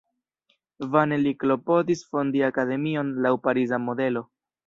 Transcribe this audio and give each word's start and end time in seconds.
Vane 0.95 1.19
li 1.25 1.33
klopodis 1.43 2.01
fondi 2.15 2.43
akademion 2.49 3.13
laŭ 3.27 3.35
pariza 3.49 3.83
modelo. 3.87 4.27